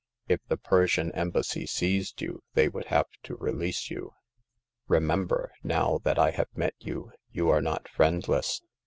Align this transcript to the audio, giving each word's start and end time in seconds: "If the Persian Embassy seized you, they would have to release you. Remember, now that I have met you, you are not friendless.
"If 0.27 0.39
the 0.47 0.57
Persian 0.57 1.11
Embassy 1.11 1.67
seized 1.67 2.23
you, 2.23 2.41
they 2.55 2.67
would 2.67 2.85
have 2.85 3.05
to 3.21 3.35
release 3.35 3.91
you. 3.91 4.13
Remember, 4.87 5.51
now 5.61 5.99
that 6.01 6.17
I 6.17 6.31
have 6.31 6.47
met 6.55 6.73
you, 6.79 7.11
you 7.31 7.49
are 7.51 7.61
not 7.61 7.87
friendless. 7.87 8.63